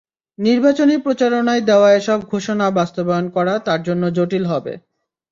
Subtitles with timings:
[0.39, 4.73] নির্বাচনী প্রচারণায় দেওয়া এসব ঘোষণা বাস্তবায়ন করা তাঁর জন্য জটিল হবে।